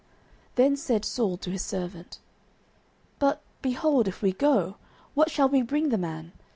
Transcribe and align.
09:009:007 0.53 0.55
Then 0.55 0.77
said 0.77 1.05
Saul 1.05 1.37
to 1.37 1.49
his 1.51 1.61
servant, 1.63 2.17
But, 3.19 3.43
behold, 3.61 4.07
if 4.07 4.23
we 4.23 4.31
go, 4.33 4.77
what 5.13 5.29
shall 5.29 5.47
we 5.47 5.61
bring 5.61 5.89
the 5.89 5.97
man? 5.99 6.31